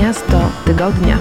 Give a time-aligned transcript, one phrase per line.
[0.00, 1.18] Miasto tygodnia.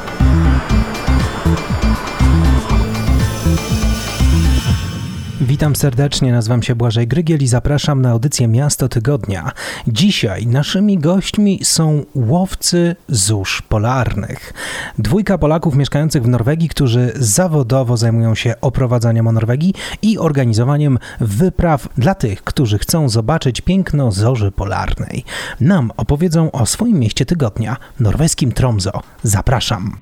[5.59, 9.51] Witam serdecznie, nazywam się Błażej Grygiel i zapraszam na audycję Miasto Tygodnia.
[9.87, 14.53] Dzisiaj naszymi gośćmi są łowcy zórz polarnych.
[14.97, 21.87] Dwójka Polaków mieszkających w Norwegii, którzy zawodowo zajmują się oprowadzaniem o Norwegii i organizowaniem wypraw
[21.97, 25.25] dla tych, którzy chcą zobaczyć piękno zorzy polarnej.
[25.61, 29.01] Nam opowiedzą o swoim mieście tygodnia, norweskim Tromso.
[29.23, 29.97] Zapraszam.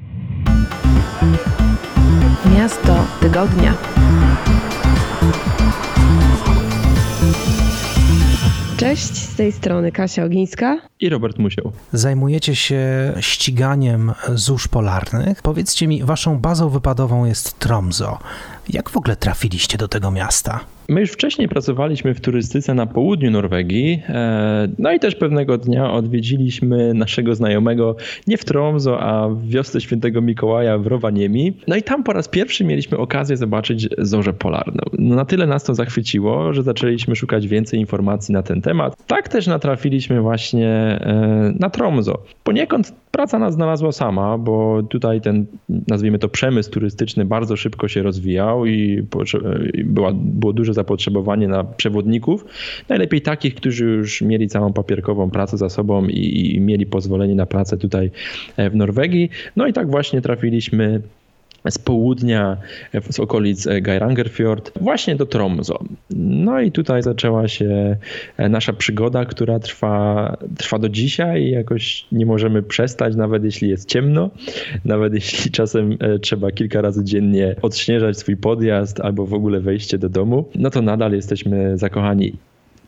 [2.45, 3.73] Miasto tygodnia.
[8.77, 10.77] Cześć, z tej strony Kasia Ogińska.
[10.99, 11.71] I Robert Musiał.
[11.93, 15.41] Zajmujecie się ściganiem zórz polarnych.
[15.41, 18.19] Powiedzcie mi, waszą bazą wypadową jest Tromso.
[18.69, 20.59] Jak w ogóle trafiliście do tego miasta?
[20.89, 25.91] My już wcześniej pracowaliśmy w turystyce na południu Norwegii, e, no i też pewnego dnia
[25.91, 27.95] odwiedziliśmy naszego znajomego
[28.27, 31.53] nie w Tromso, a w wiosce świętego Mikołaja w Rowaniemi.
[31.67, 34.83] No i tam po raz pierwszy mieliśmy okazję zobaczyć zorzę polarną.
[34.93, 39.07] No na tyle nas to zachwyciło, że zaczęliśmy szukać więcej informacji na ten temat.
[39.07, 42.23] Tak też natrafiliśmy właśnie e, na Tromso.
[42.43, 45.45] Poniekąd praca nas znalazła sama, bo tutaj ten,
[45.87, 49.03] nazwijmy to przemysł turystyczny bardzo szybko się rozwijał i
[49.85, 52.45] była, było duże zapotrzebowanie na przewodników.
[52.89, 57.45] Najlepiej takich, którzy już mieli całą papierkową pracę za sobą i, i mieli pozwolenie na
[57.45, 58.11] pracę tutaj
[58.57, 59.29] e, w Norwegii.
[59.55, 61.01] No i tak właśnie trafiliśmy
[61.69, 62.57] z południa,
[63.09, 65.79] z okolic Geirangerfjord, właśnie do Tromso.
[66.09, 67.97] No i tutaj zaczęła się
[68.37, 71.49] nasza przygoda, która trwa, trwa do dzisiaj.
[71.49, 74.29] Jakoś nie możemy przestać, nawet jeśli jest ciemno,
[74.85, 79.97] nawet jeśli czasem e, trzeba kilka razy dziennie odśnieżać swój podjazd albo w ogóle wejście
[79.97, 82.33] do domu, no to nadal jesteśmy zakochani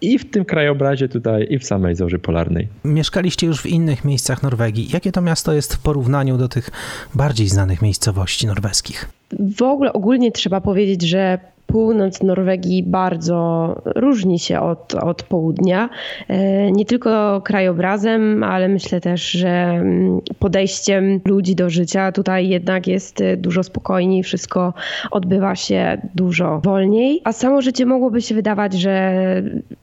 [0.01, 2.67] i w tym krajobrazie tutaj, i w samej zorzy polarnej.
[2.83, 4.89] Mieszkaliście już w innych miejscach Norwegii.
[4.93, 6.69] Jakie to miasto jest w porównaniu do tych
[7.15, 9.09] bardziej znanych miejscowości norweskich?
[9.57, 15.89] W ogóle ogólnie trzeba powiedzieć, że północ Norwegii bardzo różni się od, od południa.
[16.27, 22.87] E, nie tylko krajobrazem, ale myślę też, że mm, podejściem ludzi do życia tutaj jednak
[22.87, 24.73] jest dużo spokojniej, wszystko
[25.11, 27.21] odbywa się dużo wolniej.
[27.23, 29.23] A samo życie mogłoby się wydawać, że,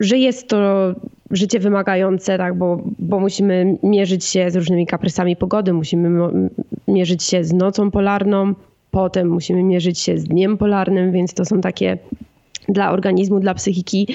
[0.01, 0.93] że jest to
[1.31, 6.09] życie wymagające, tak, bo, bo musimy mierzyć się z różnymi kaprysami pogody, musimy
[6.89, 8.55] mierzyć się z nocą polarną,
[8.97, 11.99] potem musimy mierzyć się z dniem polarnym, więc to są takie
[12.69, 14.09] dla organizmu, dla psychiki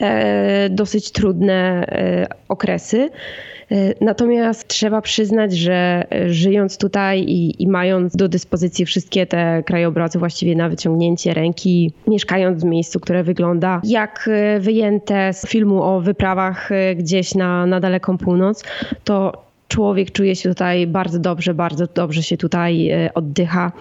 [0.00, 3.10] e, dosyć trudne e, okresy.
[3.70, 10.18] E, natomiast trzeba przyznać, że żyjąc tutaj i, i, mając do dyspozycji wszystkie te krajobrazy
[10.18, 16.70] właściwie na wyciągnięcie ręki, mieszkając w miejscu, które wygląda jak wyjęte z filmu o wyprawach
[16.96, 18.64] gdzieś na, na daleką północ,
[19.04, 19.32] to
[19.68, 23.72] człowiek czuje się tutaj bardzo dobrze, bardzo dobrze się tutaj oddycha.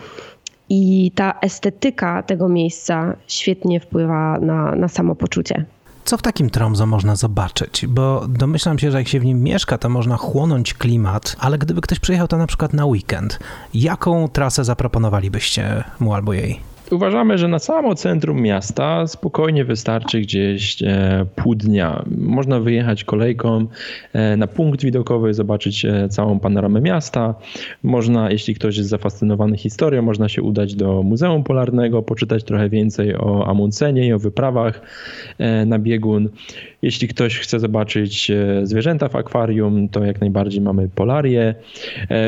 [0.69, 5.65] I ta estetyka tego miejsca świetnie wpływa na, na samopoczucie.
[6.05, 7.87] Co w takim Tromso można zobaczyć?
[7.87, 11.81] Bo domyślam się, że jak się w nim mieszka, to można chłonąć klimat, ale gdyby
[11.81, 13.39] ktoś przyjechał tam na przykład na weekend,
[13.73, 16.59] jaką trasę zaproponowalibyście mu albo jej?
[16.91, 22.03] Uważamy, że na samo centrum miasta spokojnie wystarczy gdzieś e, pół dnia.
[22.17, 23.67] Można wyjechać kolejką
[24.13, 27.35] e, na punkt widokowy, zobaczyć e, całą panoramę miasta.
[27.83, 33.15] Można, jeśli ktoś jest zafascynowany historią, można się udać do Muzeum Polarnego, poczytać trochę więcej
[33.15, 34.81] o Amundsenie i o wyprawach
[35.65, 36.29] na biegun.
[36.81, 38.31] Jeśli ktoś chce zobaczyć
[38.63, 41.55] zwierzęta w akwarium, to jak najbardziej mamy polarię.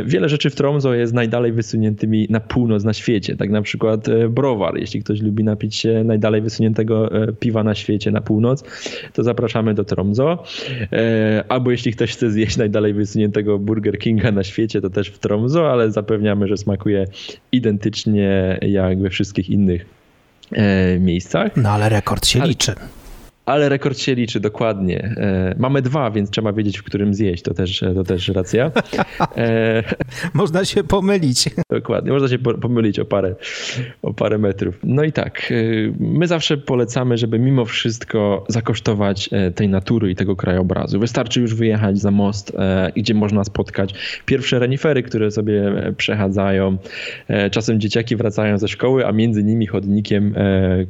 [0.05, 3.35] Wiele rzeczy w Tromso jest najdalej wysuniętymi na północ na świecie.
[3.35, 4.77] Tak na przykład Bro browar.
[4.77, 8.63] Jeśli ktoś lubi napić się najdalej wysuniętego e, piwa na świecie na północ,
[9.13, 10.43] to zapraszamy do Tromso.
[10.91, 15.19] E, albo jeśli ktoś chce zjeść najdalej wysuniętego Burger Kinga na świecie, to też w
[15.19, 17.05] Tromso, ale zapewniamy, że smakuje
[17.51, 19.85] identycznie jak we wszystkich innych
[20.51, 21.51] e, miejscach.
[21.57, 22.75] No ale rekord się liczy
[23.49, 25.15] ale rekord się liczy dokładnie.
[25.17, 27.43] E, mamy dwa, więc trzeba wiedzieć, w którym zjeść.
[27.43, 28.71] To też, to też racja.
[29.37, 29.83] E,
[30.33, 31.49] można się pomylić.
[31.69, 33.35] Dokładnie, można się pomylić o parę,
[34.01, 34.79] o parę metrów.
[34.83, 35.55] No i tak, e,
[35.99, 40.99] my zawsze polecamy, żeby mimo wszystko zakosztować tej natury i tego krajobrazu.
[40.99, 42.57] Wystarczy już wyjechać za most,
[42.95, 43.93] gdzie można spotkać
[44.25, 46.77] pierwsze renifery, które sobie przechadzają.
[47.51, 50.35] Czasem dzieciaki wracają ze szkoły, a między nimi chodnikiem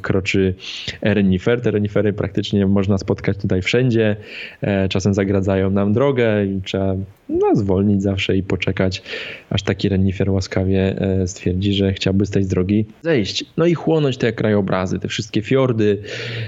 [0.01, 0.53] kroczy
[1.01, 1.61] renifer.
[1.61, 4.15] Te renifery praktycznie praktycznie można spotkać tutaj wszędzie.
[4.61, 6.95] E, czasem zagradzają nam drogę i trzeba
[7.29, 9.01] no, zwolnić zawsze i poczekać,
[9.49, 13.45] aż taki renifer łaskawie e, stwierdzi, że chciałby z tej drogi zejść.
[13.57, 16.01] No i chłonąć te krajobrazy, te wszystkie fiordy,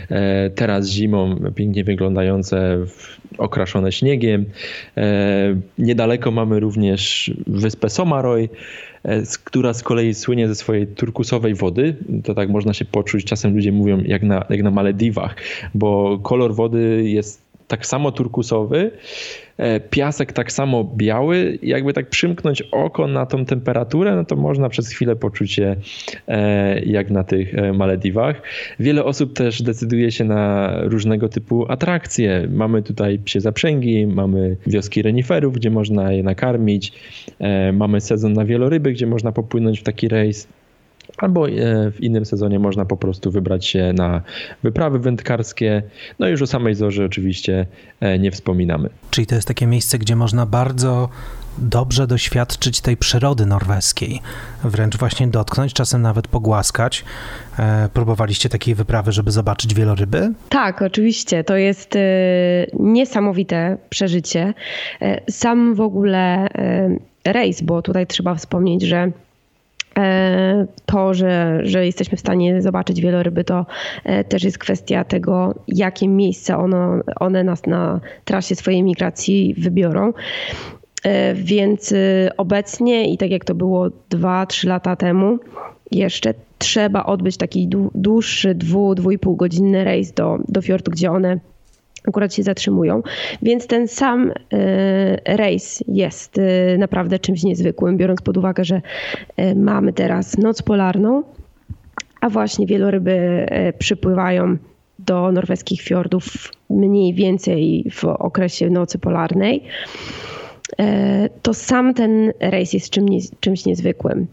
[0.09, 2.77] e, teraz zimą pięknie wyglądające,
[3.37, 4.45] okraszone śniegiem.
[5.77, 8.49] Niedaleko mamy również wyspę Somaroy,
[9.43, 11.95] która z kolei słynie ze swojej turkusowej wody.
[12.23, 13.25] To tak można się poczuć.
[13.25, 15.35] Czasem ludzie mówią jak na, jak na Malediwach,
[15.73, 18.91] bo kolor wody jest tak samo turkusowy,
[19.57, 21.59] e, piasek tak samo biały.
[21.63, 25.75] Jakby tak przymknąć oko na tą temperaturę, no to można przez chwilę poczuć się
[26.27, 28.41] e, jak na tych e, Malediwach.
[28.79, 32.47] Wiele osób też decyduje się na różnego typu atrakcje.
[32.51, 36.93] Mamy tutaj psie zaprzęgi, mamy wioski reniferów, gdzie można je nakarmić,
[37.73, 40.47] mamy sezon na wieloryby, gdzie można popłynąć w taki rejs.
[41.17, 41.51] Albo e,
[41.91, 44.21] w innym sezonie można po prostu wybrać się na
[44.63, 45.83] wyprawy wędkarskie.
[46.19, 47.65] No i już o samej zorze oczywiście
[47.99, 48.89] e, nie wspominamy.
[49.09, 51.09] Czyli to jest takie miejsce, gdzie można bardzo
[51.57, 54.19] dobrze doświadczyć tej przyrody norweskiej,
[54.63, 57.05] wręcz właśnie dotknąć, czasem nawet pogłaskać.
[57.59, 60.33] E, próbowaliście takiej wyprawy, żeby zobaczyć wieloryby?
[60.49, 61.43] Tak, oczywiście.
[61.43, 61.97] To jest
[62.79, 64.53] niesamowite przeżycie.
[65.29, 66.47] Sam w ogóle
[67.25, 69.11] rejs, bo tutaj trzeba wspomnieć, że E,
[70.85, 73.65] to, że, że jesteśmy w stanie zobaczyć wieloryby, to
[74.03, 80.13] e, też jest kwestia tego, jakie miejsce ono, one nas na trasie swojej migracji wybiorą.
[81.03, 81.93] E, więc
[82.37, 85.39] obecnie i tak jak to było 2-3 lata temu,
[85.91, 91.11] jeszcze trzeba odbyć taki dłuższy, dwu, dwu i pół godzinny rejs do, do fiordu, gdzie
[91.11, 91.39] one
[92.07, 93.03] akurat się zatrzymują.
[93.41, 98.81] Więc ten sam e, rejs jest e, naprawdę czymś niezwykłym, biorąc pod uwagę, że
[99.37, 101.23] e, mamy teraz noc polarną,
[102.21, 103.45] a właśnie wieloryby
[103.79, 104.57] przypływają
[104.99, 106.25] do norweskich fiordów
[106.69, 109.63] mniej więcej w okresie nocy polarnej.
[111.41, 112.93] To sam ten rejs jest
[113.39, 114.27] czymś niezwykłym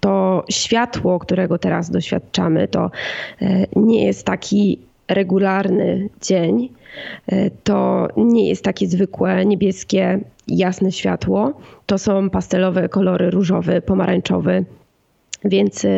[0.00, 2.90] to światło, którego teraz doświadczamy, to
[3.76, 6.68] nie jest taki regularny dzień,
[7.26, 11.52] e, to nie jest takie zwykłe niebieskie, jasne światło.
[11.86, 14.64] To są pastelowe kolory różowy, pomarańczowy.
[15.44, 15.88] Więc e,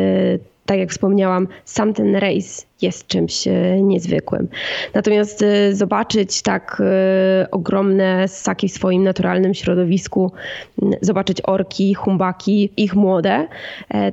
[0.65, 4.47] tak jak wspomniałam, sam ten rejs jest czymś e, niezwykłym.
[4.93, 6.81] Natomiast zobaczyć tak
[7.51, 10.31] ogromne ssaki w swoim naturalnym środowisku,
[11.01, 13.47] zobaczyć orki, humbaki, ich młode,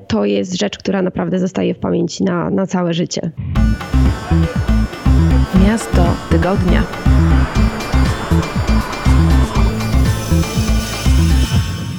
[0.09, 3.31] to jest rzecz, która naprawdę zostaje w pamięci na, na całe życie.
[5.67, 6.83] Miasto Tygodnia.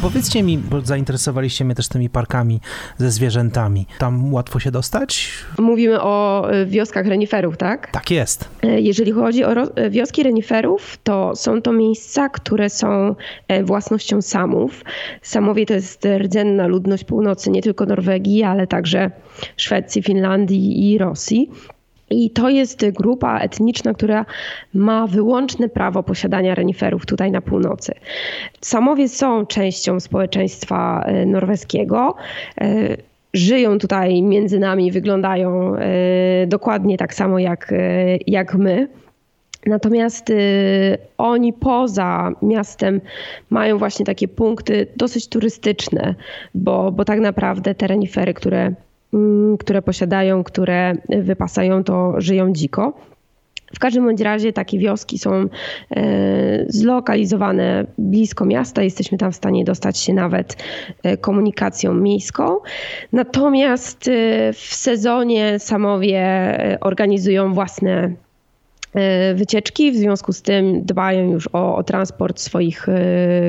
[0.02, 2.60] Powiedzcie mi, bo zainteresowaliście mnie też tymi parkami
[2.98, 3.86] ze zwierzętami.
[4.00, 5.30] Tam łatwo się dostać?
[5.60, 7.92] Mówimy o e, wioskach reniferów, tak?
[7.92, 8.50] Tak jest.
[8.64, 13.16] E, jeżeli chodzi o e, wioski reniferów, to są to miejsca, które są
[13.64, 14.84] własnością samów.
[15.22, 19.12] Samowie to jest rdzenna ludność północy nie tylko Norwegii, ale także
[19.58, 21.52] Szwecji, Finlandii i Rosji.
[22.10, 24.26] I to jest grupa etniczna, która
[24.74, 27.94] ma wyłączne prawo posiadania reniferów tutaj na północy.
[28.62, 32.16] Samowie są częścią społeczeństwa e, norweskiego.
[32.62, 32.98] E,
[33.34, 37.74] żyją tutaj między nami, wyglądają e, dokładnie tak samo jak,
[38.28, 38.88] jak my.
[39.66, 40.34] Natomiast
[41.18, 43.02] oni poza miastem
[43.50, 46.16] mają właśnie takie punkty dosyć turystyczne,
[46.56, 48.74] bo, bo tak naprawdę te renifery, które
[49.60, 52.94] które posiadają, które wypasają, to żyją dziko.
[53.76, 55.48] W każdym bądź razie takie wioski są e,
[56.68, 60.58] zlokalizowane blisko miasta, jesteśmy tam w stanie dostać się nawet
[61.04, 62.58] e, komunikacją miejską.
[63.14, 66.22] Natomiast e, w sezonie samowie
[66.82, 68.14] organizują własne
[69.36, 72.88] wycieczki, w związku z tym dbają już o, o transport swoich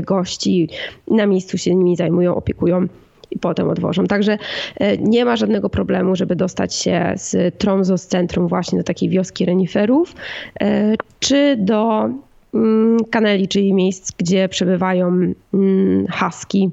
[0.02, 0.68] gości,
[1.10, 2.88] na miejscu się nimi zajmują, opiekują
[3.30, 4.06] i potem odwożą.
[4.06, 4.38] Także
[4.76, 9.08] e, nie ma żadnego problemu, żeby dostać się z Tromso, z centrum właśnie do takiej
[9.08, 10.14] wioski reniferów,
[10.60, 12.08] e, czy do
[12.54, 15.06] mm, kaneli, czyli miejsc, gdzie przebywają
[15.54, 16.70] mm, haski,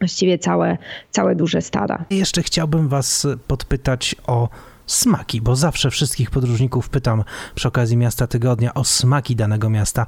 [0.00, 0.78] właściwie całe,
[1.10, 2.04] całe duże stada.
[2.10, 4.48] Jeszcze chciałbym Was podpytać o
[4.86, 10.06] smaki, bo zawsze wszystkich podróżników pytam przy okazji miasta tygodnia o smaki danego miasta.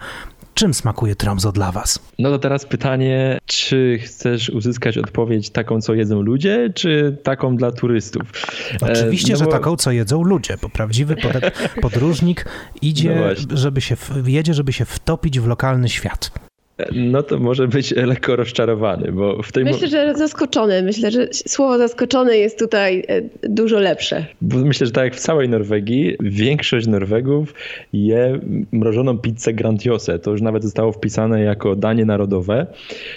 [0.55, 1.99] Czym smakuje Tromso dla Was?
[2.19, 7.73] No to teraz pytanie, czy chcesz uzyskać odpowiedź taką, co jedzą ludzie, czy taką dla
[7.73, 8.23] turystów?
[8.81, 9.51] Oczywiście, e, no że bo...
[9.51, 11.17] taką, co jedzą ludzie, bo prawdziwy
[11.83, 12.45] podróżnik
[12.83, 16.31] idzie, no żeby się, jedzie, żeby się wtopić w lokalny świat.
[16.93, 20.83] No to może być lekko rozczarowany, bo w tej Myślę, że zaskoczony.
[20.83, 24.27] Myślę, że słowo zaskoczony jest tutaj e, dużo lepsze.
[24.41, 27.55] Bo myślę, że tak jak w całej Norwegii, większość Norwegów
[27.93, 28.41] je
[28.73, 30.19] mrożoną pizzę Grandiose.
[30.19, 32.67] To już nawet zostało wpisane jako danie narodowe.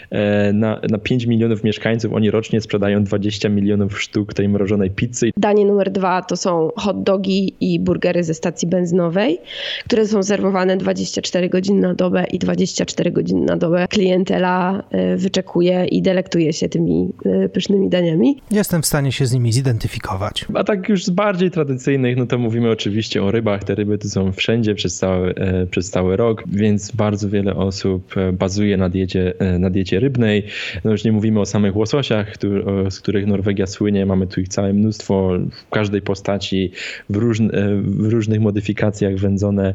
[0.09, 5.31] E, na, na 5 milionów mieszkańców oni rocznie sprzedają 20 milionów sztuk tej mrożonej pizzy.
[5.37, 9.37] Danie numer dwa to są hot dogi i burgery ze stacji benzynowej,
[9.85, 15.85] które są serwowane 24 godziny na dobę i 24 godziny na dobę klientela e, wyczekuje
[15.85, 18.41] i delektuje się tymi e, pysznymi daniami.
[18.51, 20.45] Jestem w stanie się z nimi zidentyfikować.
[20.53, 23.63] A tak już z bardziej tradycyjnych, no to mówimy oczywiście o rybach.
[23.63, 28.15] Te ryby tu są wszędzie przez cały, e, przez cały rok, więc bardzo wiele osób
[28.33, 30.43] bazuje na diecie, na diecie rybnej.
[30.83, 32.33] No już nie mówimy o samych łososiach,
[32.89, 34.05] z których Norwegia słynie.
[34.05, 36.71] Mamy tu ich całe mnóstwo w każdej postaci,
[37.09, 37.49] w, różn,
[37.83, 39.73] w różnych modyfikacjach wędzone.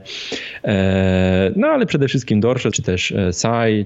[1.57, 3.15] No ale przede wszystkim dorsze, czy też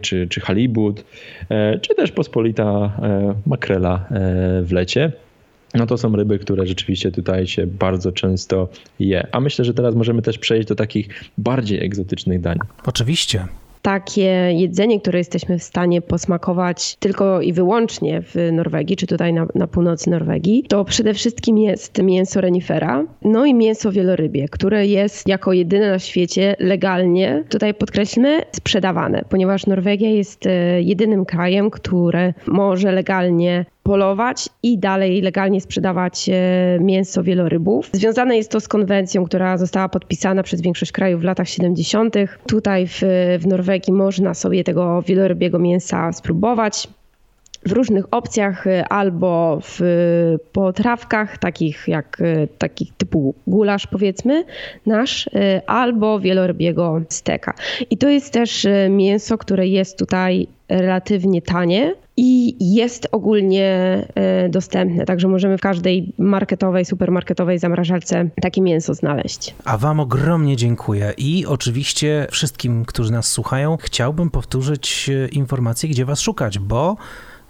[0.03, 1.05] czy, czy halibut,
[1.49, 5.13] e, czy też pospolita e, makrela e, w lecie.
[5.75, 9.27] No to są ryby, które rzeczywiście tutaj się bardzo często je.
[9.33, 12.59] A myślę, że teraz możemy też przejść do takich bardziej egzotycznych dań.
[12.87, 13.47] Oczywiście
[13.85, 19.47] takie jedzenie, które jesteśmy w stanie posmakować tylko i wyłącznie w Norwegii, czy tutaj na,
[19.55, 25.29] na północy Norwegii, to przede wszystkim jest mięso renifera, no i mięso wielorybie, które jest
[25.29, 32.35] jako jedyne na świecie legalnie, tutaj podkreślmy, sprzedawane, ponieważ Norwegia jest e, jedynym krajem, który
[32.47, 36.33] może legalnie polować i dalej legalnie sprzedawać e,
[36.81, 37.91] mięso wielorybów.
[37.93, 42.15] Związane jest to z konwencją, która została podpisana przez większość krajów w latach 70.
[42.47, 43.01] Tutaj w,
[43.39, 46.89] w Norwegii można sobie tego wielorybiego mięsa spróbować
[47.67, 49.81] w różnych opcjach e, albo w
[50.53, 54.45] potrawkach takich jak e, takich typu gulasz powiedzmy
[54.87, 55.31] nasz
[55.67, 57.55] albo wielorybiego steka.
[57.91, 63.67] I to jest też mięso, które jest tutaj relatywnie tanie i jest ogólnie
[64.15, 69.55] e, dostępne, także możemy w każdej marketowej, supermarketowej zamrażalce takie mięso znaleźć.
[69.65, 76.05] A Wam ogromnie dziękuję i oczywiście wszystkim, którzy nas słuchają, chciałbym powtórzyć e, informację, gdzie
[76.05, 76.97] Was szukać, bo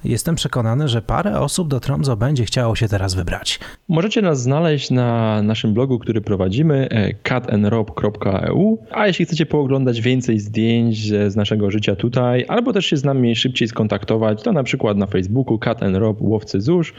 [0.05, 3.61] Jestem przekonany, że parę osób do Tromso będzie chciało się teraz wybrać.
[3.89, 6.89] Możecie nas znaleźć na naszym blogu, który prowadzimy
[7.23, 13.05] catandrob.eu, a jeśli chcecie pooglądać więcej zdjęć z naszego życia tutaj, albo też się z
[13.05, 16.95] nami szybciej skontaktować, to na przykład na Facebooku Cat and Rob Łowcy Zusz,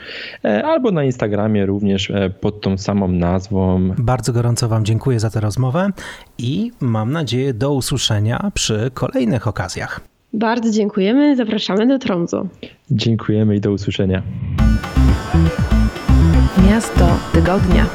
[0.45, 3.93] e, albo na Instagramie również e, pod tą samą nazwą.
[3.97, 5.89] Bardzo gorąco Wam dziękuję za tę rozmowę
[6.38, 10.14] i mam nadzieję do usłyszenia przy kolejnych okazjach.
[10.36, 12.48] Bardzo dziękujemy, zapraszamy do Tromso.
[12.92, 14.24] Dziękujemy i do usłyszenia.
[16.70, 17.86] Miasto tygodnia.